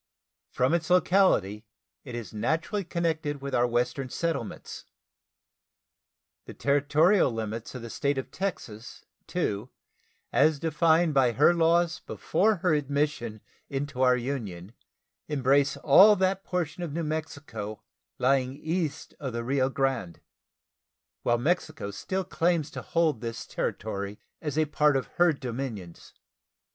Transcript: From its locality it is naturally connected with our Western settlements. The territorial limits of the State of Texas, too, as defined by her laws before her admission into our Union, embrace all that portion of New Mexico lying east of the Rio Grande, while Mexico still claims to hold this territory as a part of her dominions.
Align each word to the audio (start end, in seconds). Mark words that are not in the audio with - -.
From 0.49 0.73
its 0.73 0.89
locality 0.89 1.63
it 2.03 2.15
is 2.15 2.33
naturally 2.33 2.83
connected 2.83 3.39
with 3.39 3.53
our 3.53 3.67
Western 3.67 4.09
settlements. 4.09 4.85
The 6.45 6.55
territorial 6.55 7.31
limits 7.31 7.75
of 7.75 7.83
the 7.83 7.89
State 7.91 8.17
of 8.17 8.31
Texas, 8.31 9.05
too, 9.27 9.69
as 10.33 10.57
defined 10.57 11.13
by 11.13 11.33
her 11.33 11.53
laws 11.53 11.99
before 11.99 12.55
her 12.65 12.73
admission 12.73 13.41
into 13.69 14.01
our 14.01 14.17
Union, 14.17 14.73
embrace 15.27 15.77
all 15.77 16.15
that 16.15 16.43
portion 16.43 16.81
of 16.81 16.91
New 16.93 17.03
Mexico 17.03 17.83
lying 18.17 18.55
east 18.55 19.13
of 19.19 19.33
the 19.33 19.43
Rio 19.43 19.69
Grande, 19.69 20.19
while 21.21 21.37
Mexico 21.37 21.91
still 21.91 22.23
claims 22.23 22.71
to 22.71 22.81
hold 22.81 23.21
this 23.21 23.45
territory 23.45 24.17
as 24.41 24.57
a 24.57 24.65
part 24.65 24.97
of 24.97 25.05
her 25.17 25.31
dominions. 25.31 26.15